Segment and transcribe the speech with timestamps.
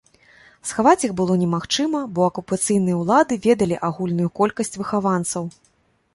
[0.69, 5.43] Схаваць іх было немагчыма, бо акупацыйныя ўлады ведалі агульную колькасць выхаванцаў.